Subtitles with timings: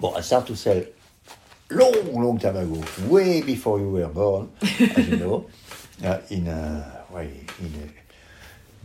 [0.00, 0.82] Well, I started to sell
[1.70, 5.46] long, long time ago, way before you were born, as you know,
[6.04, 7.88] uh, in, uh, why, in uh,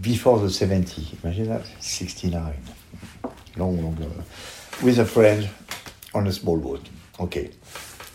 [0.01, 2.53] before the 70, imagine that, 69,
[3.57, 4.23] long, long, long,
[4.83, 5.49] with a friend
[6.13, 6.87] on a small boat.
[7.19, 7.49] Okay,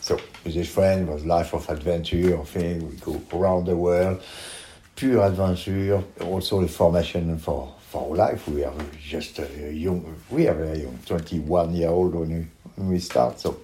[0.00, 4.22] so with his friend, it was life of adventure, thing, we go around the world,
[4.94, 8.46] pure adventure, also the formation for, for life.
[8.48, 13.40] We are just young, we are very young, 21 year old when when we start,
[13.40, 13.60] so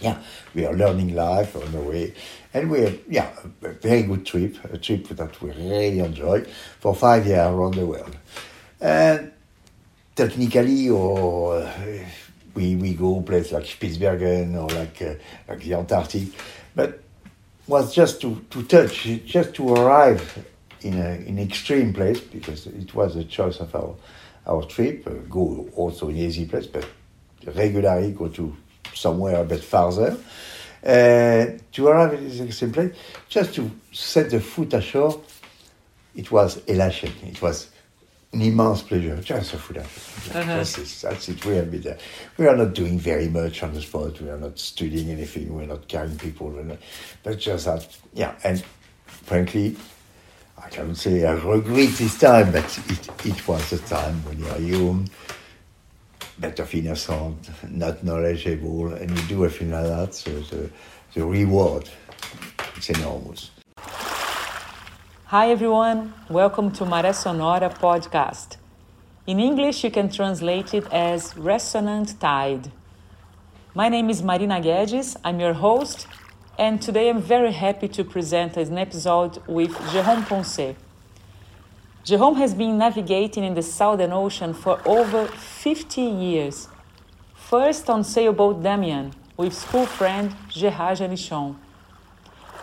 [0.00, 0.18] yeah,
[0.54, 2.14] we are learning life on the way,
[2.54, 3.30] and we have yeah
[3.62, 6.44] a very good trip, a trip that we really enjoy
[6.80, 8.16] for five years around the world.
[8.80, 9.32] And
[10.16, 12.04] technically, or uh,
[12.54, 15.14] we we go places like Spitsbergen or like uh,
[15.48, 16.28] like the Antarctic,
[16.74, 17.00] but
[17.66, 20.44] was just to, to touch, just to arrive
[20.80, 23.94] in a in extreme place because it was a choice of our
[24.46, 25.06] our trip.
[25.06, 26.86] Uh, go also in easy place, but
[27.46, 28.56] regularly go to
[28.94, 30.16] somewhere a bit farther.
[30.82, 32.96] Uh, to arrive at this extreme place,
[33.28, 35.20] just to set the foot ashore,
[36.14, 37.12] it was elation.
[37.26, 37.70] It was
[38.32, 39.16] an immense pleasure.
[39.20, 40.40] Just a foot ashore.
[40.40, 40.56] Uh-huh.
[40.56, 41.02] That's, it.
[41.02, 41.44] That's it.
[41.44, 41.98] We are, there.
[42.38, 44.20] we are not doing very much on the spot.
[44.20, 45.54] We are not studying anything.
[45.54, 46.48] We're not carrying people.
[46.48, 46.78] We're not,
[47.22, 48.34] but just that, yeah.
[48.42, 48.64] And
[49.06, 49.76] frankly,
[50.62, 54.48] I can't say I regret this time, but it, it was a time when you
[54.48, 55.08] are young,
[56.40, 60.70] better innocent, not knowledgeable, and you do everything like that, so the,
[61.12, 61.88] the reward
[62.78, 63.50] is enormous.
[65.26, 68.56] Hi everyone, welcome to Maré Sonora podcast.
[69.26, 72.72] In English, you can translate it as Resonant Tide.
[73.74, 76.06] My name is Marina Guedes, I'm your host,
[76.58, 80.74] and today I'm very happy to present an episode with Jérôme Poncet.
[82.04, 86.66] Jérôme has been navigating in the Southern Ocean for over 50 years.
[87.34, 91.56] First on sailboat Damien with school friend Gérard Janichon.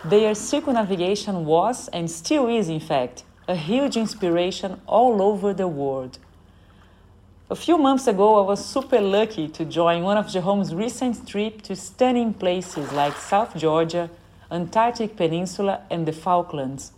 [0.04, 6.18] Their circumnavigation was, and still is in fact, a huge inspiration all over the world.
[7.48, 11.68] A few months ago, I was super lucky to join one of Jérôme's recent trips
[11.68, 14.10] to stunning places like South Georgia,
[14.50, 16.92] Antarctic Peninsula, and the Falklands.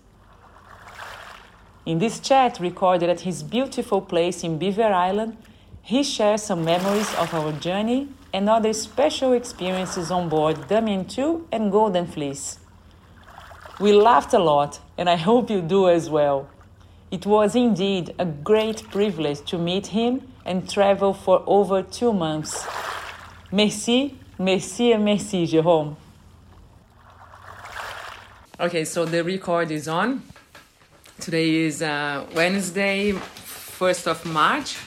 [1.91, 5.37] In this chat recorded at his beautiful place in Beaver Island,
[5.83, 11.49] he shares some memories of our journey and other special experiences on board Damien 2
[11.51, 12.61] and Golden Fleece.
[13.81, 16.49] We laughed a lot, and I hope you do as well.
[17.11, 22.69] It was indeed a great privilege to meet him and travel for over two months.
[23.51, 25.97] Merci, merci, and merci, Jérôme.
[28.61, 30.30] Okay, so the record is on.
[31.21, 34.79] Today is uh, Wednesday, 1st of March.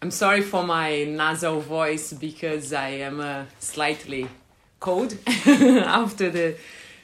[0.00, 4.28] I'm sorry for my nasal voice because I am uh, slightly
[4.78, 6.56] cold after the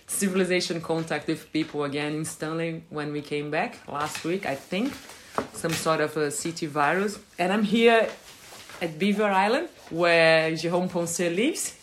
[0.07, 4.93] civilization contact with people again in Stanley when we came back last week, I think.
[5.53, 7.19] Some sort of a city virus.
[7.37, 8.09] And I'm here
[8.81, 11.75] at Beaver Island where Jérôme Poncet lives.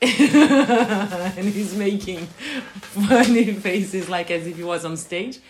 [0.02, 2.26] and he's making
[2.80, 5.40] funny faces like as if he was on stage.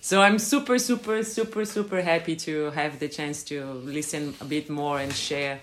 [0.00, 4.68] So I'm super, super, super, super happy to have the chance to listen a bit
[4.68, 5.60] more and share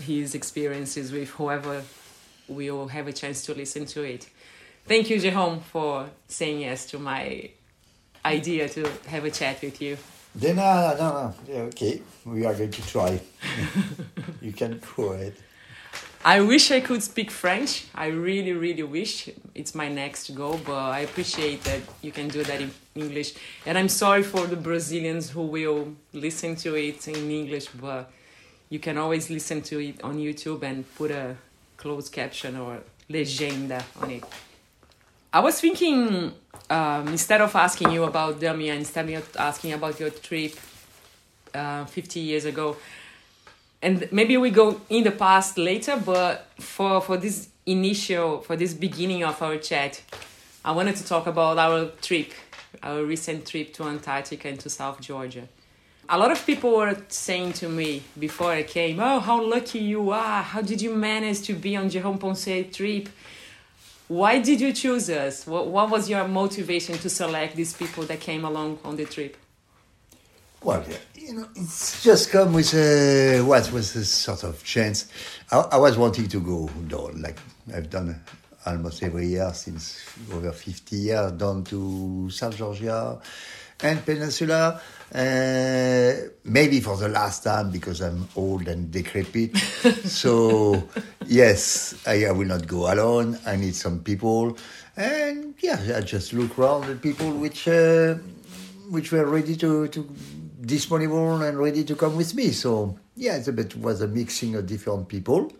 [0.00, 1.82] his experiences with whoever
[2.48, 4.28] will have a chance to listen to it.
[4.86, 7.48] Thank you, Jérôme, for saying yes to my
[8.24, 9.96] idea to have a chat with you.
[10.34, 11.34] Then, no, no, no.
[11.48, 13.20] Yeah, okay, we are going to try.
[14.42, 15.34] you can go ahead.
[16.26, 17.84] I wish I could speak French.
[17.94, 19.28] I really, really wish.
[19.54, 23.34] It's my next goal, but I appreciate that you can do that in English.
[23.66, 28.10] And I'm sorry for the Brazilians who will listen to it in English, but
[28.70, 31.36] you can always listen to it on YouTube and put a
[31.76, 32.78] closed caption or
[33.10, 34.24] legenda on it.
[35.30, 36.32] I was thinking,
[36.70, 40.54] um, instead of asking you about Damien, instead of asking about your trip
[41.52, 42.78] uh, 50 years ago,
[43.84, 48.72] and maybe we go in the past later but for for this initial for this
[48.72, 50.02] beginning of our chat
[50.64, 52.32] i wanted to talk about our trip
[52.82, 55.46] our recent trip to antarctica and to south georgia.
[56.06, 60.10] A lot of people were saying to me before i came oh how lucky you
[60.10, 60.42] are.
[60.42, 63.08] How did you manage to be on jerome poncet trip?
[64.08, 65.46] Why did you choose us?
[65.46, 69.34] What, what was your motivation to select these people that came along on the trip
[70.64, 75.10] Well, yeah, you know, it's just come with a, what was a sort of chance.
[75.52, 77.38] I, I was wanting to go down, like
[77.74, 78.18] I've done
[78.64, 80.02] almost every year since
[80.32, 83.20] over 50 years, down to South Georgia,
[83.82, 84.80] and Peninsula.
[85.14, 86.12] Uh,
[86.44, 89.54] maybe for the last time because I'm old and decrepit.
[90.06, 90.88] so,
[91.26, 93.38] yes, I, I, will not go alone.
[93.44, 94.56] I need some people.
[94.96, 98.14] And yeah, I just look around at people which uh,
[98.88, 100.08] which were ready to, to
[100.64, 102.50] disponible and ready to come with me.
[102.50, 105.52] So, yeah, it's a bit was a mixing of different people.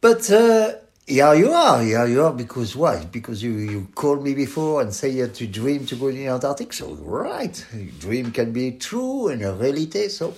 [0.00, 0.74] But uh,
[1.06, 3.04] here you are, here you are, because why?
[3.04, 6.16] Because you, you called me before and say you had to dream to go in
[6.16, 6.72] the Antarctic.
[6.72, 7.66] So, right,
[7.98, 10.08] dream can be true and a reality.
[10.08, 10.34] So,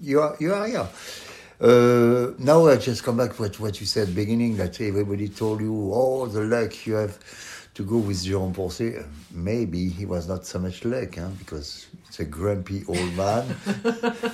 [0.00, 0.88] you are, you are here.
[1.60, 5.60] Uh, now I just come back to what, what you said beginning that everybody told
[5.60, 7.18] you, oh, the luck you have
[7.78, 9.06] to go with Jérôme Poncet.
[9.30, 11.28] Maybe he was not so much luck, huh?
[11.38, 13.54] because it's a grumpy old man,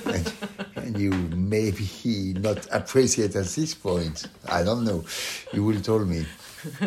[0.05, 0.33] and,
[0.77, 4.25] and, you maybe he not appreciate at this point.
[4.49, 5.05] I don't know.
[5.53, 6.25] You will tell me.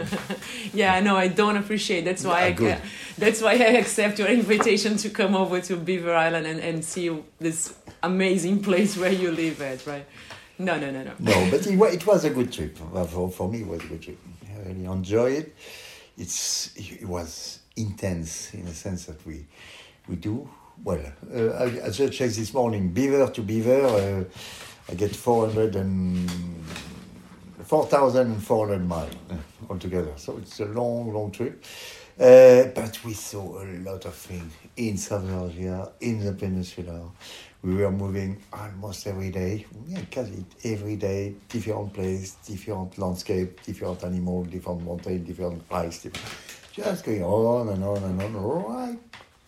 [0.75, 2.05] yeah, no, I don't appreciate.
[2.05, 6.13] That's why yeah, I that's why I accept your invitation to come over to Beaver
[6.13, 7.73] Island and, and see this
[8.03, 10.07] amazing place where you live at, right?
[10.59, 11.13] No, no, no, no.
[11.21, 12.77] No, but it, it was a good trip.
[12.77, 14.19] For, for me, it was a good trip.
[14.45, 15.55] I really enjoy it.
[16.19, 19.47] It's it was intense in the sense that we
[20.09, 20.49] we do
[20.85, 21.01] well,
[21.35, 24.25] uh, I, I just checked this morning, beaver to beaver, uh,
[24.91, 26.31] I get 400 and
[27.65, 29.35] 4,400 miles uh,
[29.69, 30.13] altogether.
[30.17, 31.65] So it's a long, long trip.
[32.19, 37.11] Uh, but we saw a lot of things in South Georgia, in the peninsula.
[37.63, 40.01] We were moving almost every day, yeah,
[40.65, 46.33] every day, different place, different landscape, different animal, different mountain, different ice, different,
[46.73, 48.99] just going on and on and on, right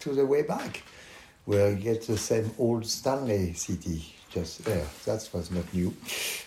[0.00, 0.82] to the way back
[1.44, 4.86] where you get the same old Stanley city just there.
[5.04, 5.94] That was not new.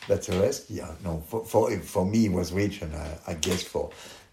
[0.08, 3.34] But the rest, yeah, no, for, for, for me it was rich, and I, I
[3.36, 3.90] guess for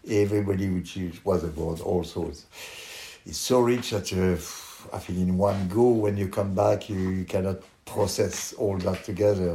[0.07, 2.45] everybody which was abroad also, it's,
[3.25, 4.35] it's so rich that uh,
[4.93, 9.03] I think in one go, when you come back, you, you cannot process all that
[9.03, 9.53] together.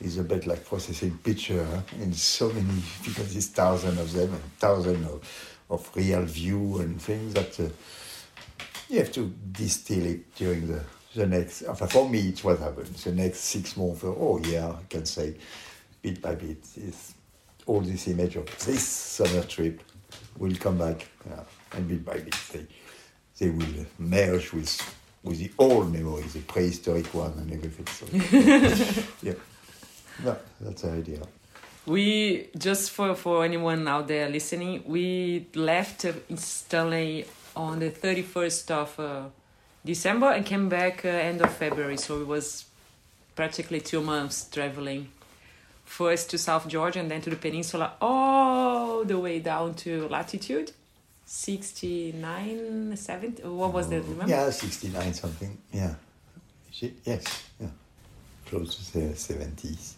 [0.00, 1.66] It's a bit like processing picture
[2.00, 7.00] in so many, because there's thousands of them, and thousands of, of real view and
[7.00, 7.58] things that.
[7.60, 7.68] Uh,
[8.88, 10.80] you have to distill it during the,
[11.14, 13.04] the next, for me, it's what happens.
[13.04, 15.34] The next six months, oh yeah, I can say
[16.02, 17.14] bit by bit, is
[17.66, 19.80] all this image of this summer trip
[20.36, 21.40] will come back, yeah,
[21.72, 22.34] and bit by bit
[23.38, 24.80] they will merge with
[25.22, 27.86] with the old memories, the prehistoric one and everything.
[27.86, 28.04] So,
[29.22, 29.32] yeah,
[30.22, 31.20] yeah, that's the idea.
[31.86, 37.26] We just for for anyone out there listening, we left Stanley
[37.56, 39.22] on the 31st of uh,
[39.84, 41.96] December and came back uh, end of February.
[41.96, 42.64] So it was
[43.34, 45.08] practically two months traveling.
[45.84, 50.72] First to South Georgia and then to the peninsula, all the way down to latitude
[51.26, 53.42] 69, 70.
[53.44, 54.02] What was that?
[54.02, 54.24] Remember?
[54.24, 54.28] Oh.
[54.28, 55.58] Yeah, 69 something.
[55.72, 55.94] Yeah.
[56.70, 57.24] She, Yes,
[57.60, 57.68] yeah.
[58.46, 59.94] Close to the 70s.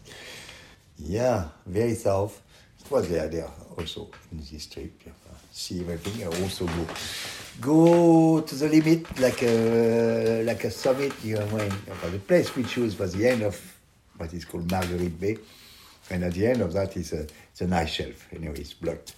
[0.99, 2.40] Yeah, very south.
[2.81, 4.93] It was the idea also in this trip.
[5.05, 5.12] Yeah.
[5.52, 6.23] See everything.
[6.23, 6.87] I also go
[7.61, 11.12] go to the limit like a like a summit.
[11.25, 11.69] You know, when
[12.12, 13.58] the place we choose was the end of
[14.19, 15.38] what is called Marguerite Bay,
[16.11, 18.29] and at the end of that is a it's an ice shelf.
[18.32, 19.14] Anyway, it's blocked.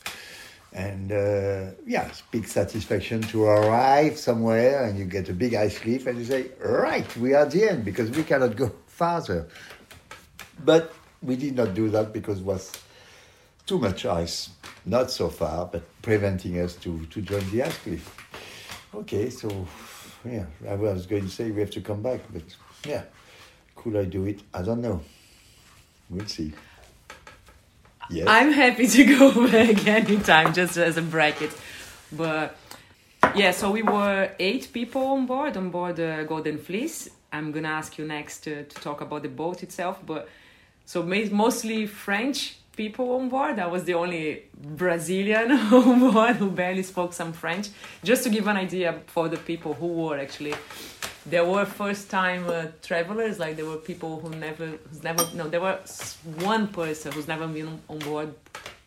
[0.78, 5.76] And uh, yeah, it's big satisfaction to arrive somewhere and you get a big ice
[5.76, 9.48] cliff and you say, right, we are the end because we cannot go farther.
[10.64, 12.70] But we did not do that because it was
[13.66, 14.50] too much ice,
[14.86, 18.16] not so far, but preventing us to, to join the ice cliff.
[18.94, 19.66] Okay, so
[20.24, 22.44] yeah, I was going to say we have to come back, but
[22.86, 23.02] yeah,
[23.74, 24.42] could I do it?
[24.54, 25.00] I don't know.
[26.08, 26.52] We'll see.
[28.10, 28.26] Yes.
[28.28, 31.50] I'm happy to go back anytime, just as a bracket.
[32.12, 32.56] But
[33.34, 37.10] yeah, so we were eight people on board, on board the Golden Fleece.
[37.32, 40.28] I'm gonna ask you next to, to talk about the boat itself, but
[40.86, 43.58] so mostly French people on board.
[43.58, 47.68] I was the only Brazilian on board who barely spoke some French.
[48.02, 50.54] Just to give an idea for the people who were actually,
[51.30, 53.38] there were first time uh, travelers.
[53.38, 57.46] Like there were people who never, who's never, no, there was one person who's never
[57.46, 58.34] been on board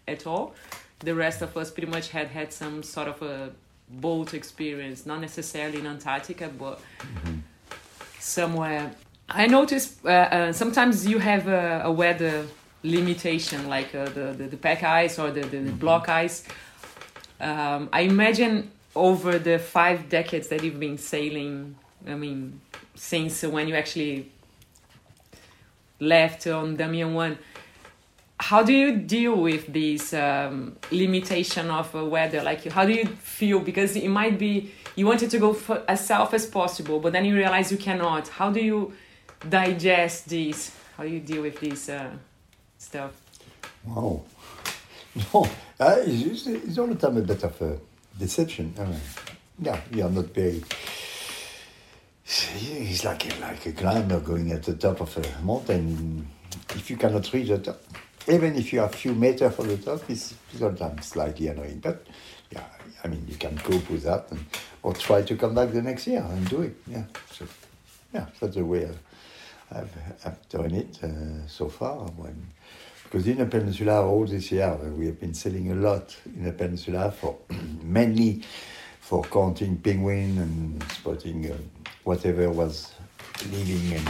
[0.08, 0.56] at all.
[1.00, 3.52] The rest of us pretty much had had some sort of a
[3.90, 7.40] boat experience, not necessarily in Antarctica, but mm-hmm.
[8.20, 8.92] somewhere.
[9.30, 12.46] I noticed uh, uh, sometimes you have a, a weather
[12.84, 16.44] limitation like uh, the, the, the pack ice or the, the, the block ice.
[17.40, 21.76] Um, I imagine over the five decades that you've been sailing,
[22.08, 22.62] I mean,
[22.96, 24.32] since when you actually
[26.00, 27.38] left on Damien 1,
[28.40, 32.42] how do you deal with this um, limitation of uh, weather?
[32.42, 33.60] Like, how do you feel?
[33.60, 37.24] Because it might be you wanted to go for as south as possible, but then
[37.24, 38.28] you realize you cannot.
[38.30, 38.94] How do you
[39.48, 40.76] digest this?
[40.98, 42.10] How do you deal with this uh,
[42.78, 43.12] stuff?
[43.86, 44.24] Wow.
[45.34, 45.46] No,
[45.78, 47.78] uh, it's, it's all the time a bit of a
[48.18, 48.74] deception.
[48.80, 49.02] I mean,
[49.60, 50.64] yeah, you are not very.
[52.34, 56.26] It's like like a climber going at the top of a mountain.
[56.70, 57.82] If you cannot reach the top,
[58.26, 61.80] even if you are a few meters from the top, it's sometimes slightly annoying.
[61.80, 62.08] But
[62.50, 62.64] yeah,
[63.04, 64.46] I mean, you can cope with that, and,
[64.82, 66.78] or try to come back the next year and do it.
[66.88, 67.46] Yeah, so
[68.14, 68.90] yeah, that's the way
[69.70, 69.92] I've,
[70.24, 71.98] I've done it uh, so far.
[71.98, 72.48] When,
[73.04, 76.54] because in the peninsula, all this year, we have been selling a lot in the
[76.54, 77.40] peninsula for
[77.84, 78.42] mainly
[79.02, 81.58] for counting penguin and spotting uh,
[82.04, 82.94] whatever was
[83.52, 84.10] living and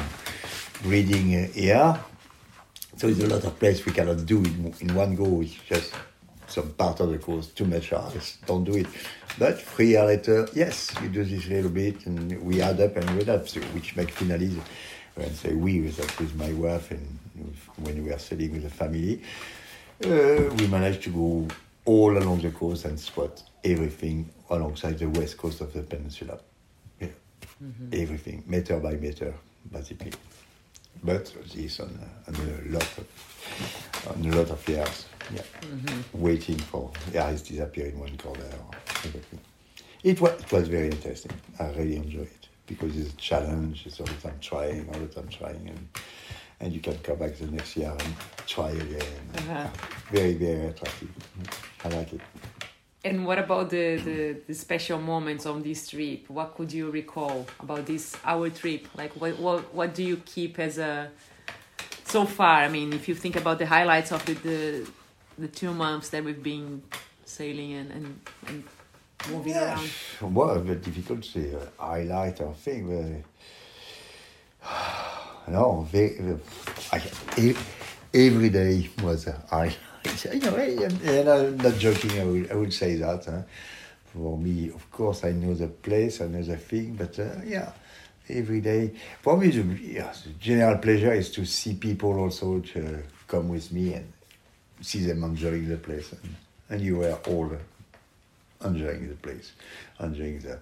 [0.84, 2.00] breeding uh, here.
[2.98, 5.42] So there's a lot of place we cannot do in, in one go.
[5.42, 5.94] It's just
[6.48, 8.88] some part of the course, too much ice, don't do it.
[9.40, 13.10] But three years later, yes, you do this little bit and we add up and
[13.12, 14.60] we add up, so, which makes finalize,
[15.16, 17.18] and say we, that with my wife and
[17.78, 19.22] when we are selling with the family,
[20.04, 21.48] uh, we managed to go
[21.86, 26.40] all along the coast and spot everything alongside the west coast of the peninsula.
[27.64, 27.90] Mm-hmm.
[27.94, 29.34] Everything, meter by meter,
[29.72, 30.12] basically.
[31.04, 33.08] But this on, on a lot of
[34.10, 36.22] on a lot of years, yeah, mm-hmm.
[36.22, 38.44] waiting for iris disappear in one corner.
[39.06, 39.40] Everything.
[40.04, 41.32] It was it was very interesting.
[41.60, 43.86] I really enjoy it because it's a challenge.
[43.86, 45.88] It's all the time trying, all the time trying, and
[46.62, 49.02] and you can come back the next year and try again.
[49.36, 49.68] Uh-huh.
[50.12, 51.10] Very, very attractive.
[51.84, 52.22] I like it.
[53.04, 56.30] And what about the, the, the, special moments on this trip?
[56.30, 58.88] What could you recall about this our trip?
[58.96, 61.10] Like what what what do you keep as a
[62.06, 62.58] so far?
[62.58, 64.88] I mean, if you think about the highlights of the the,
[65.40, 66.84] the two months that we've been
[67.26, 68.64] sailing and and, and
[69.32, 69.74] moving yeah.
[69.74, 69.90] around.
[70.22, 72.88] Well, very difficult to say uh, highlight I think.
[72.88, 73.08] But,
[75.52, 76.38] no, very,
[76.92, 77.02] I,
[78.14, 79.78] every day was a highlight.
[80.34, 83.26] You know, and I'm not joking, I would, I would say that.
[83.26, 83.42] Huh?
[84.14, 87.72] For me, of course, I know the place, I know the thing, but uh, yeah,
[88.30, 88.92] every day.
[89.22, 93.72] For me, the, yeah, the general pleasure is to see people also to come with
[93.72, 94.12] me and
[94.82, 96.12] see them enjoying the place.
[96.12, 96.36] And,
[96.70, 97.52] and you were all
[98.64, 99.54] enjoying the place,
[100.00, 100.60] enjoying the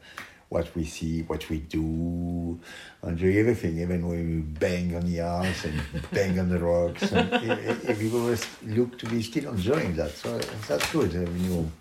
[0.50, 2.60] what we see, what we do,
[3.03, 5.79] enjoy everything, even when we bang on the ice and
[6.12, 7.12] bang on the rocks.
[7.12, 7.51] And
[7.88, 10.12] everyone look to be still enjoying that.
[10.12, 11.15] So that's good.
[11.15, 11.72] I mean, you,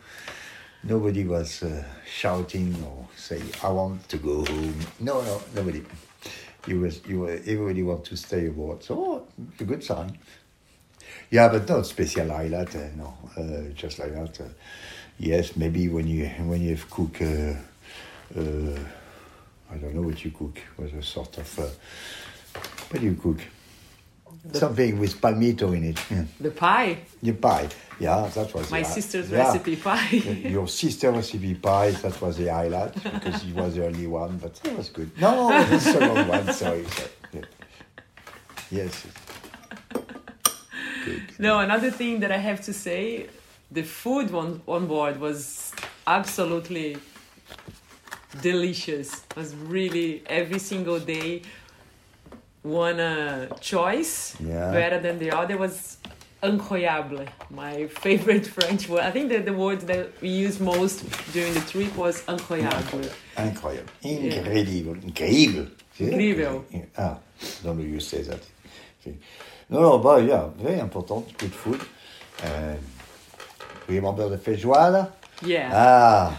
[0.85, 4.79] nobody was uh, shouting or say, I want to go home.
[5.01, 5.83] No, no, nobody.
[6.67, 8.85] You was, you were, everybody want to stay aboard.
[8.85, 10.19] So oh, it's a good sign.
[11.31, 14.41] Yeah, but not special highlight, uh, no, uh, just like that.
[14.41, 14.49] Uh,
[15.19, 17.55] yes, maybe when you when you have cook uh,
[18.37, 20.59] I don't know what you cook.
[20.77, 21.69] Was a sort of uh,
[22.91, 23.41] what do you cook?
[24.45, 25.99] The Something with palmito in it.
[26.11, 26.25] Yeah.
[26.41, 26.99] The pie.
[27.23, 27.69] The pie.
[27.99, 29.39] Yeah, that was my sister's yeah.
[29.39, 30.09] recipe pie.
[30.45, 31.91] Your sister recipe pie.
[31.91, 35.11] That was the highlight because he was the only one, but it was good.
[35.21, 36.53] No, the second one.
[36.53, 36.85] Sorry.
[36.85, 37.45] sorry.
[38.71, 39.07] Yes.
[41.05, 41.23] Good.
[41.39, 43.27] No, another thing that I have to say,
[43.71, 45.73] the food on on board was
[46.07, 46.99] absolutely
[48.43, 49.25] delicious.
[49.31, 51.43] It was really every single day
[52.63, 54.73] one uh, choice yeah.
[54.73, 55.99] better than the other was
[56.43, 57.27] incroyable.
[57.51, 59.01] My favorite French word.
[59.01, 63.11] I think that the word that we used most during the trip was incroyable.
[63.37, 63.89] Incroyable.
[64.03, 64.97] Incredible.
[64.97, 65.09] Yeah.
[65.09, 65.75] Incredible.
[65.91, 66.65] Incredible.
[66.97, 67.19] Ah,
[67.63, 68.41] don't know you say that.
[69.71, 71.37] No, no, but yeah, very important.
[71.39, 71.81] Good food.
[72.43, 72.75] Uh,
[73.87, 75.13] remember the feijoada?
[75.43, 75.71] Yeah.
[75.73, 76.39] Ah,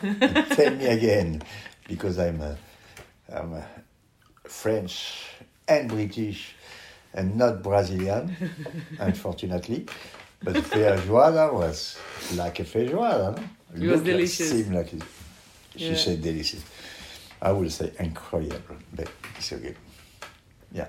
[0.00, 1.42] Tell me again,
[1.88, 2.56] because I'm a,
[3.32, 3.66] I'm a
[4.44, 5.26] French
[5.68, 6.54] and British
[7.14, 8.34] and not Brazilian,
[8.98, 9.86] unfortunately.
[10.42, 11.98] But the feijoada was
[12.34, 13.40] like a feijoada.
[13.74, 13.84] No?
[13.84, 14.50] It was delicious.
[14.50, 15.02] Seemed like it.
[15.74, 15.96] She yeah.
[15.96, 16.62] said delicious.
[17.40, 19.74] I would say incredible, but it's okay.
[20.72, 20.88] Yeah.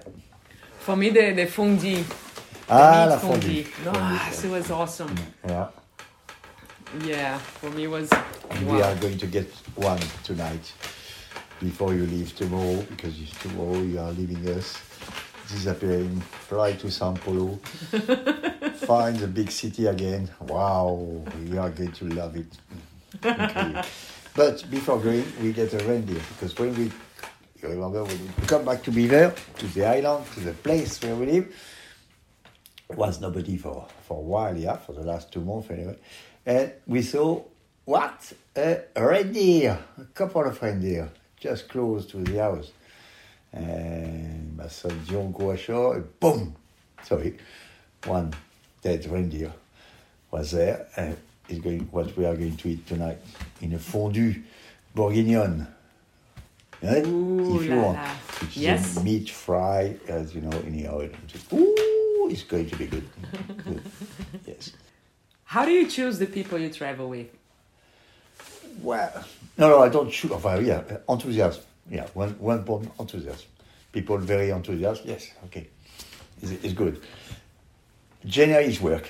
[0.79, 2.03] For me, the, the fondue.
[2.69, 3.63] Ah, la fondue.
[3.63, 3.85] fondue.
[3.85, 5.15] No, ah, it was awesome.
[5.45, 5.67] Yeah.
[7.03, 8.09] Yeah, for me was.
[8.11, 8.75] Wow.
[8.75, 10.71] We are going to get one tonight
[11.59, 14.77] before you leave tomorrow because tomorrow you are leaving us,
[15.49, 17.55] disappearing, fly to Sao Paulo,
[18.87, 20.29] find the big city again.
[20.41, 22.57] Wow, you are going to love it.
[23.23, 23.81] Okay.
[24.35, 26.91] but before going, we get a reindeer because when we
[27.61, 31.15] you remember when we come back to Beaver, to the island, to the place where
[31.15, 31.55] we live,
[32.95, 35.97] was nobody for, for a while, yeah, for the last two months anyway.
[36.47, 37.43] And we saw
[37.83, 38.31] what?
[38.55, 42.71] A reindeer, a couple of reindeer, just close to the house.
[43.51, 46.55] And my son John go ashore, and boom!
[47.03, 47.37] Sorry,
[48.05, 48.33] one
[48.81, 49.51] dead reindeer
[50.31, 50.87] was there.
[50.95, 51.17] And
[51.49, 53.17] is going what we are going to eat tonight
[53.61, 54.35] in a fondue
[54.95, 55.67] bourguignon.
[56.81, 57.05] Right?
[57.05, 57.97] Ooh if you la want.
[57.97, 58.09] la.
[58.41, 58.97] Which is Yes.
[58.97, 61.09] a meat fry, as you know, in the oil.
[61.25, 63.07] Just, ooh, it's going to be good.
[63.65, 63.81] good.
[64.45, 64.71] Yes.
[65.47, 67.27] How do you choose the people you travel with?
[68.81, 69.23] Well,
[69.57, 70.31] no, no, I don't shoot.
[70.31, 71.63] Enfin, yeah, enthusiasm.
[71.89, 73.47] Yeah, one, one point enthusiasm.
[73.93, 75.07] People very enthusiastic.
[75.07, 75.69] Yes, okay.
[76.41, 77.01] It's, it's good.
[78.25, 79.09] Generally, it's work.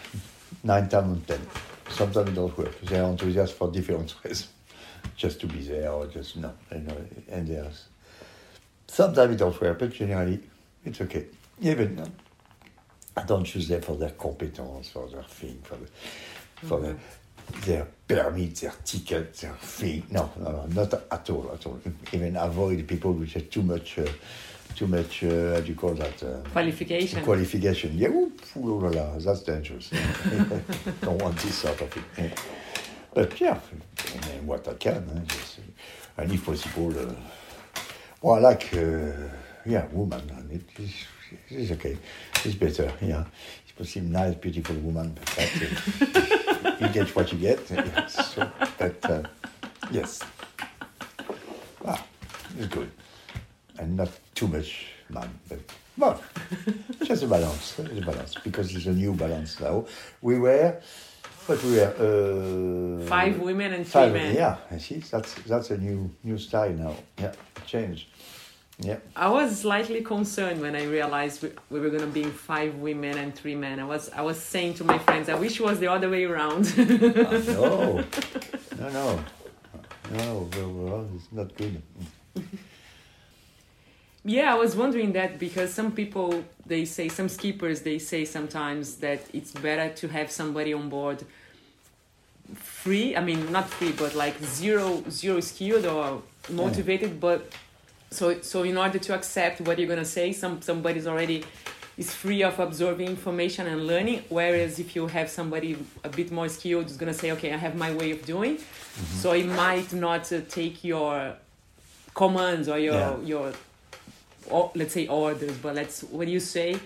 [0.63, 1.41] Nine times of ten.
[1.89, 2.79] Sometimes it don't work.
[2.81, 4.49] They're enthusiastic for different reasons.
[5.15, 6.53] Just to be there or just, no.
[6.69, 7.85] And, and there's,
[8.85, 10.39] sometimes it don't work, but generally,
[10.85, 11.25] it's okay.
[11.61, 12.11] Even,
[13.17, 15.87] I don't choose them for their competence, for their thing, for the,
[16.67, 16.95] for the,
[17.65, 20.03] their permit, their ticket, their thing.
[20.11, 21.79] No, no, no, not at all, at all.
[22.13, 24.05] Even avoid people which have too much, uh,
[24.75, 26.21] too much, uh, how do you call that?
[26.21, 27.23] Uh, Qualification.
[27.23, 27.97] Qualification.
[27.97, 29.89] Yeah, ooh, ooh, la, la, that's dangerous.
[31.01, 32.31] don't want this sort of thing.
[33.15, 37.15] But yeah, I mean, what I can, eh, just, uh, and if possible, uh,
[38.21, 39.11] well, I like, uh,
[39.65, 40.93] yeah, woman, and it is,
[41.49, 41.97] it's okay.
[42.43, 43.25] It's better, yeah.
[43.63, 47.59] It's possible, nice, beautiful woman, but that, uh, you get what you get.
[47.69, 49.23] yeah, so, but uh,
[49.91, 50.21] yes,
[51.85, 52.03] ah,
[52.57, 52.91] it's good,
[53.79, 55.59] and not too much man, but
[55.97, 56.21] well,
[57.03, 59.85] just a balance, eh, a balance, because it's a new balance now.
[60.21, 60.79] We were,
[61.47, 64.35] but we were uh, Five women and five, men.
[64.35, 64.97] Yeah, I see.
[64.97, 66.95] That's that's a new new style now.
[67.17, 67.33] Yeah,
[67.65, 68.09] change.
[68.79, 68.97] Yeah.
[69.15, 73.33] I was slightly concerned when I realized we, we were gonna be five women and
[73.33, 73.79] three men.
[73.79, 76.25] I was I was saying to my friends, I wish it was the other way
[76.25, 76.65] around.
[78.79, 79.23] Ah, no,
[80.11, 80.69] no, no, no.
[80.69, 81.81] Well, it's not good.
[84.23, 88.97] yeah, I was wondering that because some people they say some skippers they say sometimes
[88.97, 91.25] that it's better to have somebody on board
[92.53, 93.15] free.
[93.15, 97.51] I mean, not free, but like zero zero skilled or motivated, but
[98.09, 101.43] so so in order to accept what you're gonna say, some somebody's already
[101.97, 104.23] is free of absorbing information and learning.
[104.29, 107.75] Whereas if you have somebody a bit more skilled, is gonna say, okay, I have
[107.75, 108.59] my way of doing,
[109.15, 111.33] so it might not uh, take your
[112.13, 113.17] commands or your Yeah.
[113.23, 113.53] your
[114.49, 116.79] or, let's say orders, but let's what do you say?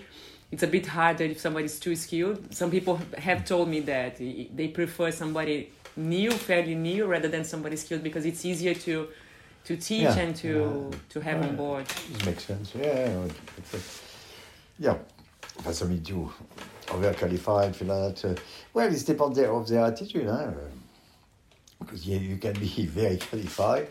[0.50, 2.52] It's a bit harder if somebody's too skilled.
[2.54, 7.76] Some people have told me that they prefer somebody new, fairly new, rather than somebody
[7.76, 9.08] skilled because it's easier to
[9.64, 10.18] to teach Yeah.
[10.18, 11.86] and to to have on board.
[12.14, 12.72] It makes sense.
[12.74, 14.96] Yeah, yeah, it's a- yeah.
[15.58, 16.32] Enfin, some do
[16.88, 18.24] overqualified, feel like that.
[18.24, 18.42] Uh,
[18.74, 20.50] well, it's depends their- of their attitude, huh?
[21.78, 23.88] Because yeah, you can be very qualified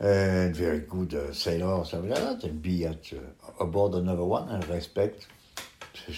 [0.00, 4.24] and very good uh, sailor or something like that, and be at uh, aboard another
[4.24, 5.26] one and respect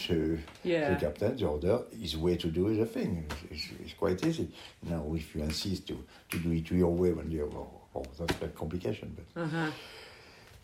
[0.09, 0.95] the, Yeah.
[0.95, 3.27] the captain, the order, his way to do the thing.
[3.29, 4.49] It's, it's, it's quite easy.
[4.83, 7.51] Now, if you insist to, to do it your way, when you're,
[7.97, 9.17] oh, that's a complication.
[9.17, 9.71] But Uh-huh.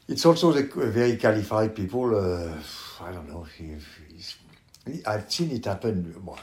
[0.08, 2.14] it's also the very qualified people.
[2.14, 2.54] Uh,
[3.06, 3.46] I don't know.
[3.58, 4.00] If,
[4.86, 6.14] if, I've seen it happen.
[6.24, 6.38] Well,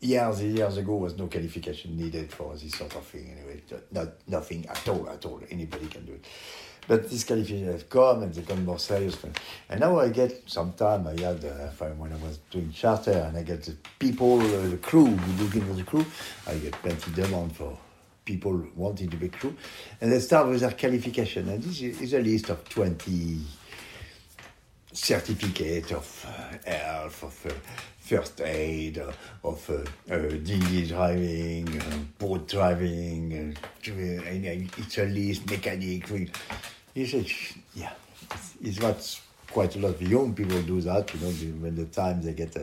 [0.00, 3.30] years and years ago was no qualification needed for this sort of thing.
[3.36, 5.08] Anyway, not nothing at all.
[5.08, 5.40] At all.
[5.50, 6.24] Anybody can do it.
[6.86, 9.16] But this qualification has come and they become more serious.
[9.68, 13.42] And now I get sometime I had uh, when I was doing charter and I
[13.42, 16.06] get the people, uh, the crew, looking for the crew.
[16.46, 17.76] I get plenty demand for
[18.30, 19.54] people wanting to be crew,
[20.00, 21.48] and they start with their qualification.
[21.48, 23.38] And this is a list of twenty
[24.92, 27.54] certificate of uh, health, of uh,
[27.98, 29.12] first aid, uh,
[29.44, 33.56] of uh, uh, dinghy driving, uh, boat driving.
[33.56, 33.90] Uh,
[34.80, 36.02] it's a list, mechanic.
[36.94, 37.26] He said,
[37.74, 37.92] yeah,
[38.34, 41.86] it's, it's what quite a lot of young people do that, you know, when the
[41.86, 42.56] time they get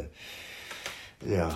[1.25, 1.53] yeah,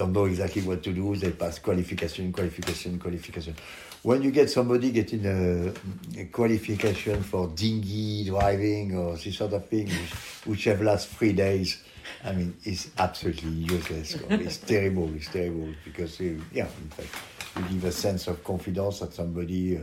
[0.00, 1.14] don't know exactly what to do.
[1.14, 3.54] They pass qualification, qualification, qualification.
[4.02, 5.72] When you get somebody getting a,
[6.18, 10.12] a qualification for dinghy driving or this sort of thing, which,
[10.46, 11.82] which have last three days,
[12.24, 14.16] I mean, it's absolutely useless.
[14.30, 15.14] It's terrible.
[15.14, 17.14] It's terrible because, uh, yeah, in fact,
[17.56, 19.76] you give a sense of confidence that somebody.
[19.76, 19.82] Uh,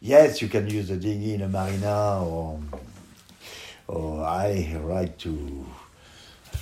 [0.00, 2.60] yes, you can use the dinghy in a marina, or
[3.86, 5.66] or I ride to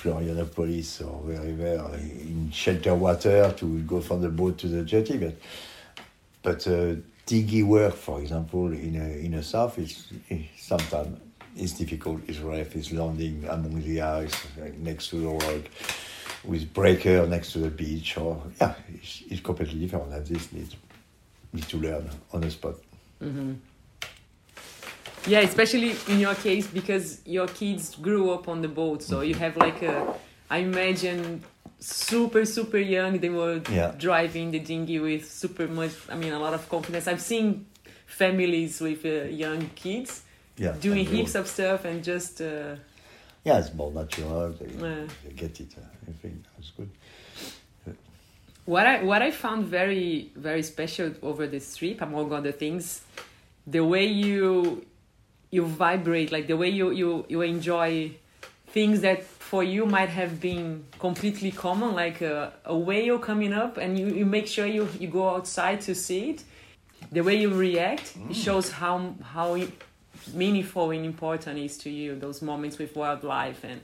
[0.04, 5.16] Florianopolis or wherever in shelter water to go from the boat to the jetty.
[5.16, 5.34] But
[6.42, 10.12] but uh, dinghy work, for example, in a in a south is
[10.58, 11.18] sometimes
[11.56, 12.20] it's difficult.
[12.28, 12.76] It's rough.
[12.76, 14.34] It's landing among the ice,
[14.78, 15.62] next to the rock,
[16.44, 18.18] with breaker next to the beach.
[18.18, 20.12] Or yeah, it's, it's completely different.
[20.12, 20.76] And this needs
[21.52, 22.74] need to learn on the spot.
[25.26, 29.34] Yeah, especially in your case because your kids grew up on the boat, so you
[29.36, 30.14] have like a,
[30.50, 31.42] I imagine,
[31.80, 33.18] super super young.
[33.18, 33.92] They were Yeah.
[33.98, 35.92] driving the dinghy with super much.
[36.10, 37.08] I mean, a lot of confidence.
[37.08, 37.66] I've seen
[38.06, 40.22] families with uh, young kids
[40.56, 42.40] Yeah, doing heaps of stuff and just.
[42.40, 42.76] Uh,
[43.44, 44.52] Yeah, it's more natural.
[44.52, 45.06] They, Yeah.
[45.24, 45.74] they get it.
[45.76, 46.90] Uh, I think that's good.
[48.66, 53.02] What I what I found very very special over this trip, among other things,
[53.66, 54.86] the way you
[55.54, 58.10] you vibrate, like the way you you you enjoy
[58.68, 63.76] things that for you might have been completely common, like a, a whale coming up,
[63.76, 66.42] and you, you make sure you, you go outside to see it.
[67.12, 69.48] The way you react it shows how how
[70.32, 73.80] meaningful and important it is to you those moments with wildlife and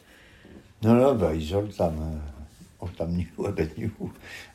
[0.83, 3.93] No, no, but it's all time, uh, all time new about you.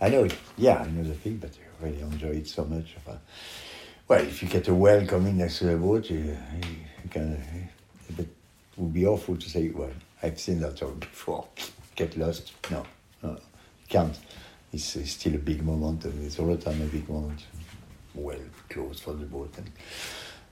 [0.01, 0.35] I know it.
[0.57, 2.95] Yeah, I know the thing, but I really enjoy it so much.
[4.07, 6.75] Well, if you get a whale coming next to the boat, you, you
[7.09, 7.33] can.
[7.33, 8.29] Uh, but it
[8.77, 9.91] would be awful to say, well,
[10.21, 11.47] I've seen that all before.
[11.95, 12.51] Get lost.
[12.69, 12.85] No,
[13.23, 14.17] no, you can't.
[14.73, 17.45] It's, it's still a big moment, and it's all the time a big moment.
[18.13, 18.39] Well,
[18.69, 19.71] close for the boat, and,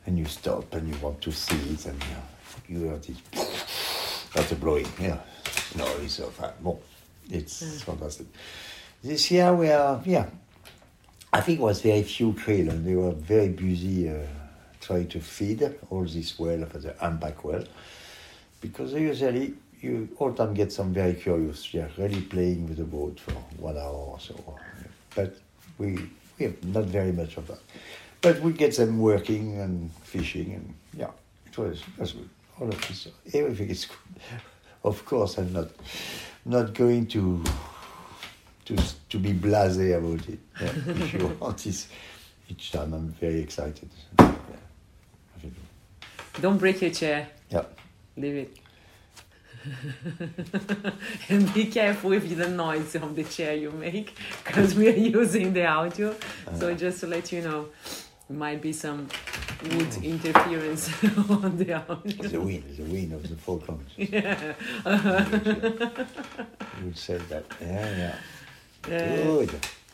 [0.05, 4.29] and you stop and you want to see it, and uh, you hear this.
[4.33, 5.19] That's a blowing, yeah.
[5.75, 6.63] Noise of that.
[6.63, 6.77] Bon,
[7.29, 8.27] it's fantastic.
[9.03, 10.27] This year we are, yeah.
[11.31, 14.25] I think it was very few krill, and they were very busy uh,
[14.85, 17.63] trying to feed all this well for the humpback well,
[18.61, 21.69] because usually you all time get some very curious.
[21.71, 24.35] They are really playing with the boat for one hour or so,
[25.15, 25.35] but
[25.77, 27.59] we we have not very much of that.
[28.21, 31.11] But we get them working and fishing, and yeah,
[31.45, 32.29] it was it good.
[32.59, 33.97] All of this, everything is good.
[34.85, 35.69] Of course, I'm not
[36.45, 37.41] not going to
[38.65, 38.75] to
[39.09, 40.39] to be blasé about it.
[40.61, 41.87] Yeah, if you want this,
[42.49, 43.89] each time I'm very excited.
[44.19, 44.35] Yeah,
[45.43, 45.53] Think-
[46.41, 47.27] don't break your chair.
[47.49, 47.65] yeah.
[48.17, 48.57] Leave it.
[51.29, 55.53] and be careful with the noise of the chair you make because we are using
[55.53, 56.13] the audio.
[56.59, 57.67] so just to let you know,
[58.29, 59.07] might be some
[59.63, 60.89] wood interference
[61.29, 62.01] on the audio.
[62.05, 63.91] It's the wind, It's the wind of the Falklands.
[63.97, 64.53] Yeah.
[66.79, 67.45] You would say that.
[67.61, 68.15] Yeah, yeah.
[68.85, 69.51] Uh, Good.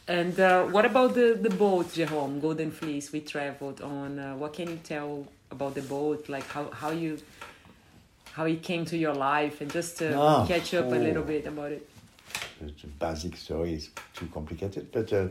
[0.08, 3.12] and uh, what about the, the boat, Jerome, Golden Fleece?
[3.12, 4.18] We traveled on.
[4.20, 6.30] Uh, what can you tell about the boat?
[6.30, 7.18] Like how, how you
[8.34, 11.26] how it came to your life, and just to Ah, catch up a little oh.
[11.26, 11.88] bit about it.
[12.60, 14.88] the basic story is too complicated.
[14.92, 15.28] But uh,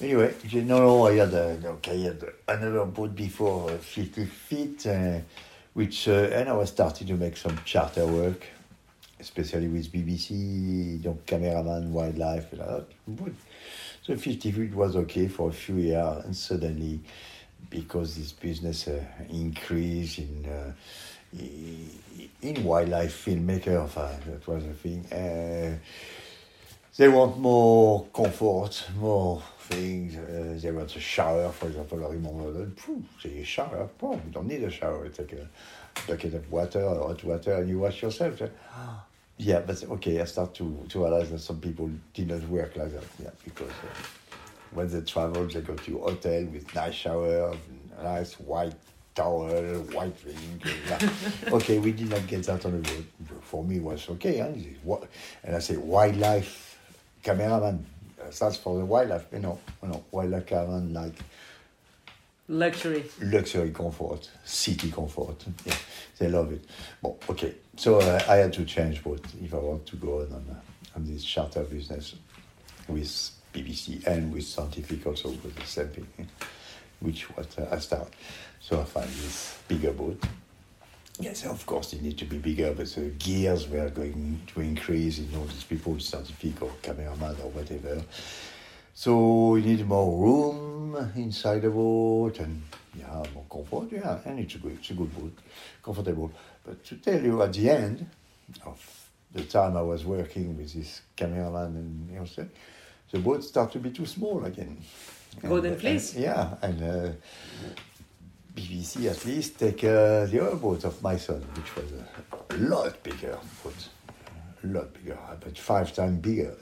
[0.00, 4.86] anyway, you know, I had, a, okay, I had another boat before, uh, 50 feet,
[4.86, 5.18] uh,
[5.74, 8.44] which, uh, and I was starting to make some charter work,
[9.20, 12.84] especially with BBC, donc cameraman, wildlife, and all
[13.16, 13.32] that.
[14.02, 17.00] So 50 feet was okay for a few years, and suddenly,
[17.70, 20.72] because this business uh, increased in uh,
[22.42, 25.04] in wildlife filmmaker, uh, that was a thing.
[25.12, 25.76] Uh,
[26.96, 30.16] they want more comfort, more things.
[30.16, 32.04] Uh, they want a shower, for example.
[32.04, 33.88] I remember, phew, say shower.
[34.02, 35.04] Oh, you don't need a shower.
[35.06, 35.48] It's like a
[36.06, 38.40] bucket of water or hot water, and you wash yourself.
[39.36, 42.92] Yeah, but okay, I start to, to realize that some people did not work like
[42.92, 43.04] that.
[43.22, 44.27] Yeah, because uh,
[44.72, 47.56] when they travel, they go to hotel with nice shower,
[48.02, 48.74] nice white
[49.14, 49.48] towel,
[49.92, 50.62] white thing.
[51.52, 53.42] Okay, we did not get that on the boat.
[53.42, 54.38] For me, it was okay.
[54.38, 54.96] Huh?
[55.44, 56.78] And I say wildlife
[57.22, 57.84] cameraman.
[58.38, 59.26] That's for the wildlife.
[59.32, 61.14] You know, you know, wildlife cameraman like
[62.50, 63.04] Luxury.
[63.20, 65.44] luxury comfort, city comfort.
[65.66, 65.74] Yeah,
[66.18, 66.64] they love it.
[67.02, 67.54] Well, okay.
[67.76, 70.96] So uh, I had to change boat if I want to go on on, uh,
[70.96, 72.14] on this charter business
[72.88, 76.06] with BBC and with scientific also was the same thing,
[77.00, 78.12] which was uh, I start.
[78.60, 80.22] So I find this bigger boat.
[81.20, 85.18] Yes, of course, it need to be bigger, but the gears were going to increase.
[85.18, 88.00] You know, these people, scientific or cameraman or whatever.
[88.94, 92.62] So you need more room inside the boat and
[92.96, 93.92] yeah, more comfort.
[93.92, 95.38] Yeah, and it's a good, it's a good boat,
[95.82, 96.30] comfortable.
[96.64, 98.06] But to tell you, at the end
[98.64, 102.48] of the time I was working with this cameraman and you know,
[103.10, 104.78] the boat started to be too small again.
[105.42, 106.14] Golden Fleece?
[106.14, 107.12] yeah, and uh,
[108.54, 112.58] BBC at least take uh, the other boat of my son, which was a, a
[112.58, 113.88] lot bigger boat,
[114.64, 116.56] a lot bigger, about five times bigger,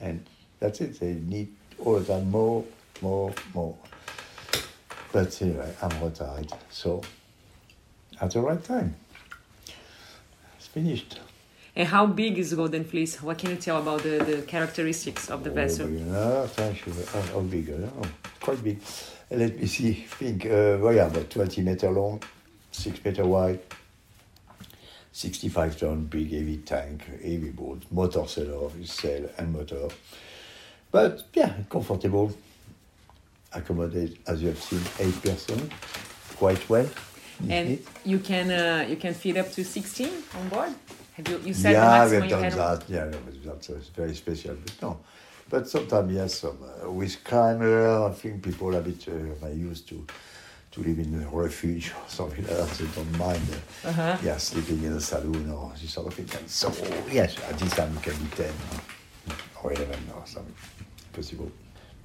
[0.00, 0.24] and
[0.58, 0.98] that's it.
[0.98, 2.64] They need all the time more,
[3.00, 3.76] more, more.
[5.12, 7.02] But anyway, I'm retired, so
[8.20, 8.96] at the right time.
[10.58, 11.20] It's finished.
[11.76, 13.22] And how big is Golden Fleece?
[13.22, 15.86] What can you tell about the, the characteristics of the vessel?
[15.86, 16.06] Oh, you.
[16.08, 17.68] Oh, how big?
[17.70, 18.02] Oh,
[18.40, 18.80] quite big.
[19.30, 19.92] Let me see.
[19.92, 20.46] Think.
[20.46, 22.22] Uh, well, yeah, about 20 meter long,
[22.72, 23.60] 6 meter wide,
[25.12, 29.88] 65 ton, big heavy tank, heavy boat, motor sailor, sail and motor.
[30.90, 32.32] But yeah, comfortable.
[33.52, 35.70] Accommodate, as you have seen, eight person,
[36.36, 36.88] quite well.
[37.50, 40.74] And you can uh, you can fit up to 16 on board?
[41.16, 42.84] Have you, you said yeah, we have done that.
[42.88, 44.54] Yeah, no, but that's very special.
[44.54, 45.00] But no,
[45.48, 48.04] but sometimes yes, some uh, with climber.
[48.04, 50.04] I think people a bit uh, used to
[50.72, 52.68] to live in a refuge or something like that.
[52.78, 53.48] They don't mind.
[53.50, 54.18] Uh, Uh-huh.
[54.22, 56.28] Yeah, sleeping in a saloon or this sort of thing.
[56.38, 56.68] And so
[57.10, 58.52] yes, at this time you can be ten
[59.62, 60.54] or eleven or something
[61.14, 61.50] possible.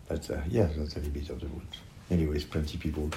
[0.07, 1.67] But uh, yeah, that's a little bit of the wood.
[2.09, 3.09] Anyways, plenty people.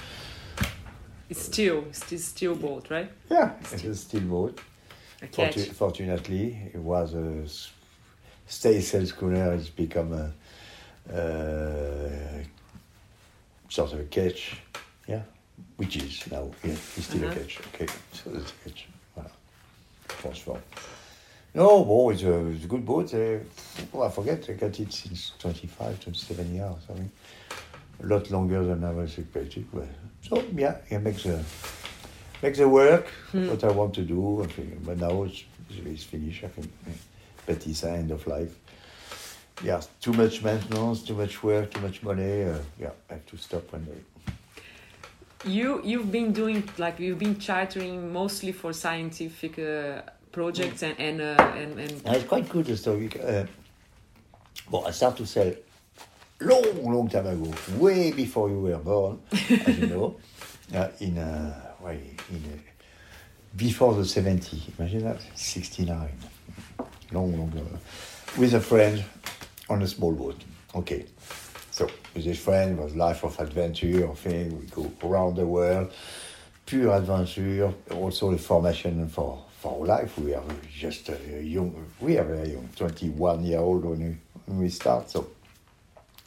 [1.30, 3.10] It's still, still, still boat, right?
[3.30, 4.60] Yeah, it's a steel boat.
[5.24, 5.36] A.
[5.36, 7.44] Fortu- fortunately, it was a
[8.46, 9.52] stay sail schooner.
[9.54, 10.32] It's become a
[11.12, 12.42] uh,
[13.68, 14.56] sort of a ketch,
[15.06, 15.22] yeah,
[15.76, 17.32] which is now yeah, it's still Uh-huh.
[17.32, 17.58] a ketch.
[17.74, 18.88] Okay, so it's a ketch.
[19.16, 19.30] Voilà.
[20.08, 20.60] Transform.
[21.54, 23.14] No, well, it's a, it's a good boat.
[23.14, 23.38] Uh,
[23.92, 27.10] well, I forget, I got it since 25, 27 years or something.
[28.02, 29.68] A lot longer than I was expecting.
[29.72, 29.86] But,
[30.28, 31.44] so, yeah, it makes the,
[32.44, 34.46] makes the work, what I want to do.
[34.84, 36.70] But now it's, it's finished, I think.
[37.46, 38.54] But it's the end of life.
[39.62, 42.42] Yeah, too much maintenance, too much work, too much money.
[42.42, 44.00] Uh, yeah, I have to stop one day.
[45.46, 50.02] You you've been doing like you've been chartering mostly for scientific uh,
[50.32, 53.10] projects and and, uh, and and it's quite good the story.
[53.22, 53.44] Uh,
[54.70, 55.52] well, I started to sell
[56.40, 59.20] long, long time ago, way before you were born,
[59.66, 60.16] as you know,
[60.74, 61.63] uh, in uh,
[63.56, 64.74] before the 70.
[64.78, 66.08] Imagine that, 69,
[67.12, 67.66] long, long ago,
[68.38, 69.04] with a friend
[69.68, 70.42] on a small boat.
[70.74, 71.06] Okay,
[71.70, 74.60] so with this friend, was life of adventure thing.
[74.60, 75.92] We go around the world,
[76.66, 77.72] pure adventure.
[77.90, 80.18] Also the formation for for life.
[80.18, 81.86] We are just uh, young.
[82.00, 84.16] We are very young, 21 year old when we,
[84.46, 85.10] when we start.
[85.10, 85.28] So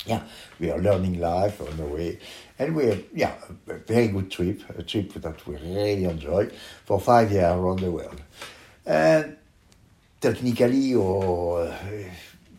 [0.08, 0.22] yeah,
[0.60, 2.20] we are learning life on the way,
[2.58, 3.36] and we had yeah
[3.68, 6.54] a very good trip, a trip that we really enjoyed
[6.86, 8.22] for five years around the world,
[8.86, 9.38] and
[10.22, 11.78] technically or uh,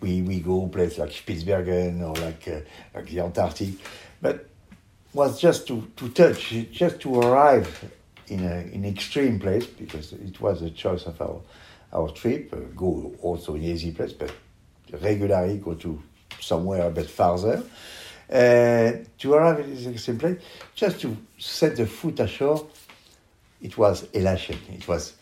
[0.01, 2.61] we we go places like Spitsbergen or like uh,
[2.95, 3.75] like the Antarctic,
[4.21, 4.47] but
[5.15, 7.91] was just to, to touch, just to arrive
[8.29, 11.41] in a in extreme place because it was a choice of our
[11.93, 12.53] our trip.
[12.53, 14.33] Uh, go also in easy place, but
[15.01, 16.03] regularly go to
[16.41, 17.63] somewhere a bit farther.
[18.31, 20.39] Uh, to arrive in this extreme place,
[20.75, 22.67] just to set the foot ashore,
[23.63, 24.59] it was elation.
[24.71, 25.15] It was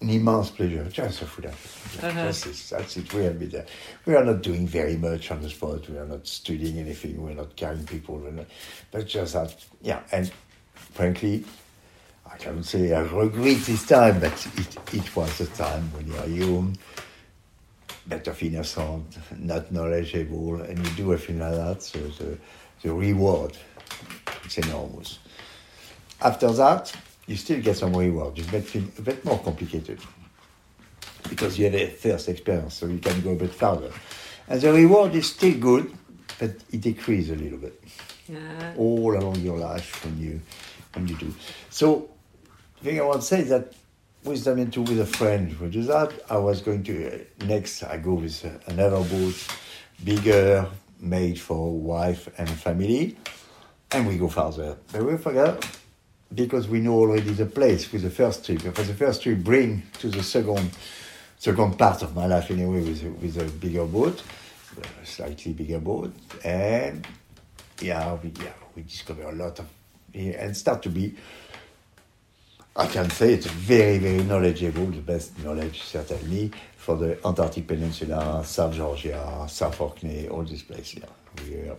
[0.00, 0.84] an immense pleasure.
[0.90, 2.10] Just a foot ashore.
[2.10, 2.24] Uh-huh.
[2.24, 2.76] That's it.
[2.76, 3.14] That's it.
[3.14, 3.66] We are, bit there.
[4.04, 5.88] we are not doing very much on the spot.
[5.88, 7.22] We are not studying anything.
[7.22, 8.16] We're not carrying people.
[8.16, 8.46] We're not,
[8.90, 10.00] but just that, yeah.
[10.10, 10.30] And
[10.74, 11.44] frankly,
[12.32, 16.16] I can't say I regret this time, but it, it was a time when you
[16.16, 16.76] are young,
[18.08, 21.82] bit innocent, not knowledgeable, and you do everything like that.
[21.82, 22.38] So the,
[22.82, 23.56] the reward,
[24.46, 25.18] is enormous.
[26.20, 26.92] After that,
[27.26, 28.38] you still get some reward.
[28.38, 30.00] It's a bit, a bit more complicated
[31.28, 33.92] because you have a first experience, so you can go a bit further.
[34.48, 35.92] And the reward is still good,
[36.38, 37.80] but it decreases a little bit
[38.28, 38.74] yeah.
[38.76, 40.40] all along your life when you
[40.94, 41.32] when you do.
[41.68, 42.10] So
[42.78, 43.72] the thing I want to say is that
[44.24, 47.82] with them into with a friend who do that, I was going to uh, next
[47.82, 49.34] I go with uh, another boat,
[50.04, 50.66] bigger,
[51.00, 53.16] made for wife and family,
[53.90, 54.76] and we go further.
[54.92, 55.66] But we forget
[56.34, 58.62] because we know already the place with the first trip.
[58.62, 60.70] Because the first trip, bring to the second
[61.38, 64.22] second part of my life anyway with with a bigger boat,
[65.02, 66.12] a slightly bigger boat,
[66.44, 67.06] and
[67.80, 69.66] yeah, we yeah we discover a lot of
[70.12, 71.14] yeah, and start to be.
[72.76, 78.42] I can say it's very very knowledgeable, the best knowledge certainly for the Antarctic Peninsula,
[78.44, 81.00] South Georgia, South Orkney, all these places.
[81.00, 81.76] Yeah, we are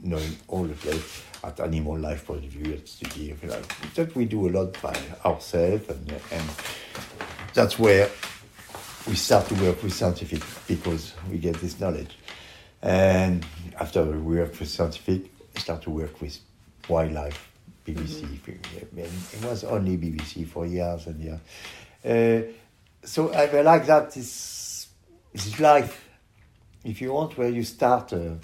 [0.00, 3.94] knowing all the place at animal life point of view, at you like.
[3.94, 6.50] That we do a lot by ourselves, and and
[7.54, 8.10] that's where
[9.06, 12.16] we start to work with scientific because we get this knowledge.
[12.82, 13.46] And
[13.78, 16.38] after we work with scientific, we start to work with
[16.88, 17.51] wildlife,
[17.86, 18.22] BBC.
[18.22, 21.40] And it was only BBC for years and years.
[22.04, 22.52] Uh,
[23.04, 24.86] so I like that is,
[25.32, 26.08] is life.
[26.84, 28.34] If you want, where you start uh,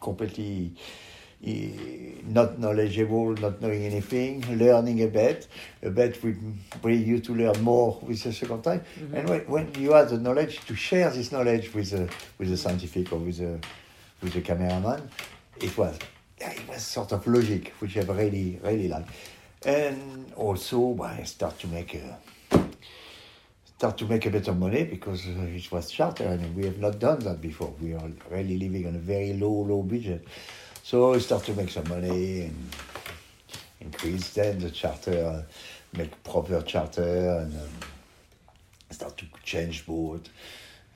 [0.00, 0.72] completely
[1.44, 1.68] eh,
[2.26, 5.48] not knowledgeable, not knowing anything, learning a bit.
[5.82, 6.34] A bit will
[6.82, 8.82] bring you to learn more with the second time.
[9.14, 12.56] And when, when you have the knowledge, to share this knowledge with the, with the
[12.56, 13.58] scientific or with the,
[14.22, 15.08] with the cameraman,
[15.60, 15.98] it was,
[16.38, 19.06] it was sort of logic, which I really, really like.
[19.64, 22.18] And also, I start to make a,
[23.76, 26.78] start to make a bit of money because uh, it was charter and we have
[26.78, 27.74] not done that before.
[27.80, 30.26] We are really living on a very low, low budget.
[30.82, 32.68] So I start to make some money and
[33.80, 35.44] increase then the charter,
[35.94, 37.68] make proper charter and um,
[38.90, 40.28] start to change boat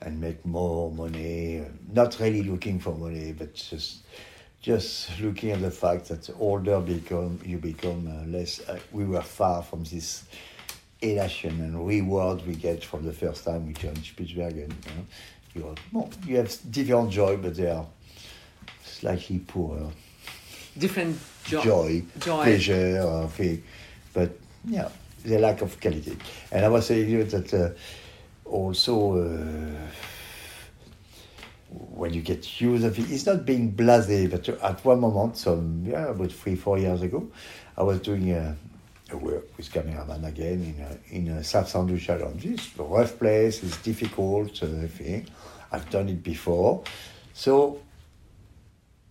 [0.01, 1.63] and make more money.
[1.91, 4.03] Not really looking for money, but just
[4.61, 8.61] just looking at the fact that the older become you become uh, less.
[8.67, 10.23] Uh, we were far from this
[11.01, 14.71] elation and reward we get from the first time we join Spitsbergen.
[15.55, 15.75] You, know?
[15.93, 17.85] you, are, you have different joy, but they are
[18.83, 19.89] slightly poorer.
[20.77, 22.43] Different jo- Joy, Joy.
[22.43, 23.63] pleasure, uh, thing.
[24.13, 24.29] but
[24.65, 24.89] yeah,
[25.25, 26.17] the lack of quality.
[26.51, 27.69] And I was saying you that uh,
[28.45, 29.91] also uh,
[31.71, 35.85] when you get used of it, it's not being blasé, but at one moment, some
[35.85, 37.29] yeah, about three, four years ago,
[37.77, 38.57] I was doing a,
[39.11, 42.45] a work with cameraman again in a, in a South Sandu Challenge.
[42.45, 45.25] It's a rough place, it's difficult uh.
[45.71, 46.83] I've done it before,
[47.33, 47.79] so